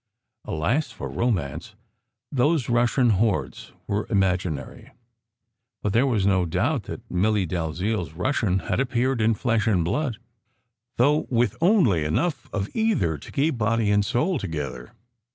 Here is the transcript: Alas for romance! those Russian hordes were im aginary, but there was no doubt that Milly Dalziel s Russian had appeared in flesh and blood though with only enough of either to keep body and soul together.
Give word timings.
Alas 0.45 0.89
for 0.91 1.07
romance! 1.07 1.75
those 2.31 2.69
Russian 2.69 3.11
hordes 3.11 3.71
were 3.85 4.07
im 4.09 4.21
aginary, 4.23 4.89
but 5.83 5.93
there 5.93 6.07
was 6.07 6.25
no 6.25 6.43
doubt 6.43 6.85
that 6.85 7.01
Milly 7.11 7.45
Dalziel 7.45 8.07
s 8.07 8.13
Russian 8.13 8.57
had 8.67 8.79
appeared 8.79 9.21
in 9.21 9.35
flesh 9.35 9.67
and 9.67 9.85
blood 9.85 10.17
though 10.97 11.27
with 11.29 11.55
only 11.61 12.03
enough 12.03 12.49
of 12.51 12.67
either 12.75 13.19
to 13.19 13.31
keep 13.31 13.59
body 13.59 13.91
and 13.91 14.03
soul 14.03 14.39
together. 14.39 14.93